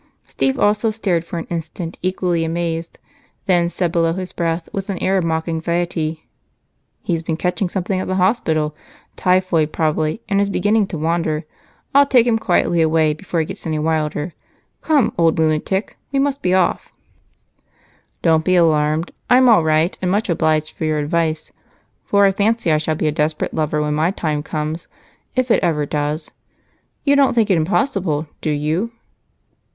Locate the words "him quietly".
12.25-12.81